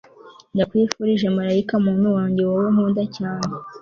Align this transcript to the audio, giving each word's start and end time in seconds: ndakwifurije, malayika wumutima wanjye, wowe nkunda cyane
ndakwifurije, 0.53 1.25
malayika 1.37 1.73
wumutima 1.75 2.09
wanjye, 2.17 2.41
wowe 2.47 2.67
nkunda 2.73 3.03
cyane 3.17 3.51